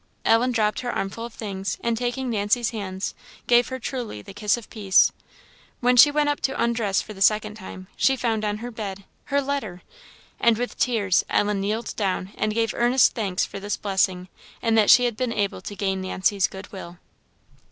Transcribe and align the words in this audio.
Ellen 0.25 0.51
dropped 0.51 0.79
her 0.79 0.91
armful 0.91 1.25
of 1.25 1.33
things, 1.35 1.77
and, 1.81 1.95
taking 1.95 2.31
Nancy's 2.31 2.71
hands, 2.71 3.13
gave 3.45 3.67
her 3.67 3.77
truly 3.77 4.23
the 4.23 4.33
kiss 4.33 4.57
of 4.57 4.67
peace. 4.71 5.11
When 5.79 5.95
she 5.95 6.09
went 6.09 6.27
up 6.27 6.39
to 6.39 6.59
undress 6.59 7.03
for 7.03 7.13
the 7.13 7.21
second 7.21 7.53
time, 7.53 7.85
she 7.95 8.15
found 8.15 8.43
on 8.43 8.57
her 8.65 8.71
bed 8.71 9.03
her 9.25 9.39
letter! 9.43 9.83
And 10.39 10.57
with 10.57 10.75
tears 10.79 11.23
Ellen 11.29 11.61
kneeled 11.61 11.95
down 11.95 12.31
and 12.35 12.51
gave 12.55 12.73
earnest 12.73 13.13
thanks 13.13 13.45
for 13.45 13.59
this 13.59 13.77
blessing, 13.77 14.27
and 14.59 14.75
that 14.75 14.89
she 14.89 15.05
had 15.05 15.15
been 15.15 15.31
able 15.33 15.61
to 15.61 15.75
gain 15.75 16.01
Nancy's 16.01 16.47
good 16.47 16.71
will. 16.71 16.97